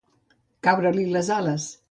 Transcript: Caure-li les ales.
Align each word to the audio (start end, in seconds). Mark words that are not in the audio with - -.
Caure-li 0.69 1.05
les 1.17 1.31
ales. 1.39 1.71